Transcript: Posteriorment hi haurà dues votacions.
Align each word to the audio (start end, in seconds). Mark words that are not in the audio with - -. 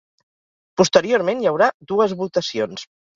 Posteriorment 0.81 1.43
hi 1.43 1.49
haurà 1.51 1.67
dues 1.91 2.17
votacions. 2.23 2.87